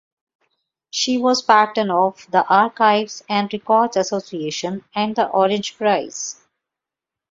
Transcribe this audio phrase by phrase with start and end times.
[0.89, 6.39] She was Patron of the Archives and Records Association and the Orange Prize.